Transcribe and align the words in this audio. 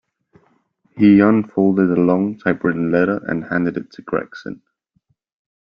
He 0.97 1.19
unfolded 1.19 1.91
a 1.91 2.01
long 2.01 2.35
typewritten 2.39 2.91
letter, 2.91 3.21
and 3.27 3.43
handed 3.43 3.77
it 3.77 3.91
to 3.91 4.01
Gregson. 4.01 4.63